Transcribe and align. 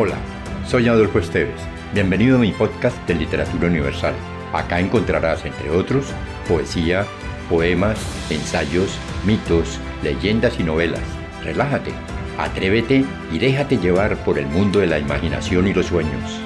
Hola, 0.00 0.14
soy 0.64 0.86
Adolfo 0.86 1.18
Esteves. 1.18 1.60
Bienvenido 1.92 2.36
a 2.36 2.40
mi 2.40 2.52
podcast 2.52 2.96
de 3.08 3.16
Literatura 3.16 3.66
Universal. 3.66 4.14
Acá 4.52 4.78
encontrarás, 4.78 5.44
entre 5.44 5.70
otros, 5.70 6.14
poesía, 6.46 7.04
poemas, 7.50 7.98
ensayos, 8.30 8.96
mitos, 9.26 9.80
leyendas 10.04 10.60
y 10.60 10.62
novelas. 10.62 11.02
Relájate, 11.42 11.90
atrévete 12.38 13.04
y 13.32 13.38
déjate 13.40 13.78
llevar 13.78 14.16
por 14.18 14.38
el 14.38 14.46
mundo 14.46 14.78
de 14.78 14.86
la 14.86 15.00
imaginación 15.00 15.66
y 15.66 15.74
los 15.74 15.86
sueños. 15.86 16.40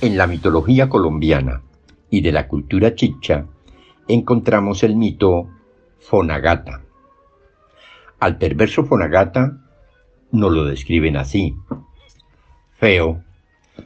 En 0.00 0.16
la 0.16 0.26
mitología 0.26 0.88
colombiana 0.88 1.62
y 2.10 2.22
de 2.22 2.32
la 2.32 2.48
cultura 2.48 2.96
chicha 2.96 3.46
encontramos 4.08 4.82
el 4.82 4.96
mito 4.96 5.48
Fonagata 6.00 6.87
al 8.20 8.38
perverso 8.38 8.84
Fonagata 8.84 9.58
no 10.30 10.50
lo 10.50 10.64
describen 10.64 11.16
así. 11.16 11.54
Feo, 12.76 13.22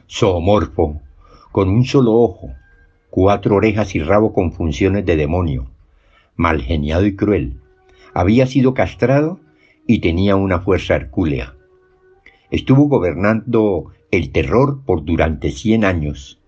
zoomorfo, 0.09 1.01
con 1.51 1.69
un 1.69 1.85
solo 1.85 2.13
ojo, 2.13 2.51
cuatro 3.09 3.55
orejas 3.55 3.95
y 3.95 3.99
rabo 3.99 4.33
con 4.33 4.51
funciones 4.51 5.05
de 5.05 5.15
demonio, 5.15 5.69
mal 6.35 6.61
geniado 6.61 7.05
y 7.05 7.15
cruel. 7.15 7.59
Había 8.13 8.47
sido 8.47 8.73
castrado 8.73 9.39
y 9.87 9.99
tenía 9.99 10.35
una 10.35 10.59
fuerza 10.59 10.95
hercúlea. 10.95 11.55
Estuvo 12.49 12.87
gobernando 12.87 13.91
el 14.11 14.31
terror 14.31 14.81
por 14.85 15.05
durante 15.05 15.51
cien 15.51 15.85
años 15.85 16.39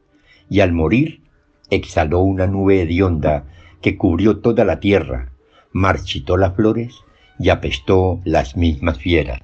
y 0.49 0.59
al 0.59 0.72
morir 0.72 1.22
exhaló 1.70 2.20
una 2.20 2.45
nube 2.45 2.81
hedionda 2.81 3.45
que 3.81 3.97
cubrió 3.97 4.39
toda 4.39 4.66
la 4.66 4.80
tierra, 4.80 5.31
marchitó 5.72 6.38
las 6.38 6.55
flores 6.55 7.03
y 7.39 7.50
apestó 7.50 8.22
las 8.23 8.55
mismas 8.55 8.97
fieras. 8.97 9.41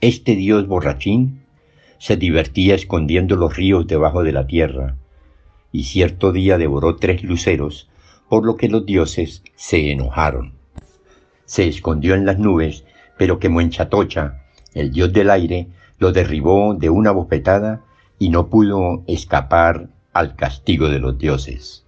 Este 0.00 0.34
dios 0.34 0.66
borrachín 0.66 1.42
se 1.98 2.16
divertía 2.16 2.74
escondiendo 2.74 3.36
los 3.36 3.56
ríos 3.56 3.86
debajo 3.86 4.24
de 4.24 4.32
la 4.32 4.46
tierra, 4.46 4.96
y 5.70 5.84
cierto 5.84 6.32
día 6.32 6.58
devoró 6.58 6.96
tres 6.96 7.22
luceros, 7.22 7.88
por 8.28 8.44
lo 8.44 8.56
que 8.56 8.68
los 8.68 8.84
dioses 8.84 9.42
se 9.54 9.92
enojaron. 9.92 10.54
Se 11.44 11.68
escondió 11.68 12.14
en 12.14 12.26
las 12.26 12.38
nubes, 12.38 12.84
pero 13.18 13.38
que 13.38 13.48
Muenchatocha, 13.48 14.42
el 14.74 14.90
dios 14.90 15.12
del 15.12 15.30
aire, 15.30 15.68
lo 15.98 16.12
derribó 16.12 16.74
de 16.74 16.90
una 16.90 17.12
bofetada 17.12 17.82
y 18.18 18.30
no 18.30 18.48
pudo 18.48 19.04
escapar 19.06 19.88
al 20.12 20.34
castigo 20.34 20.88
de 20.88 20.98
los 20.98 21.18
dioses. 21.18 21.86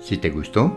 Si 0.00 0.16
te 0.16 0.30
gustó, 0.30 0.76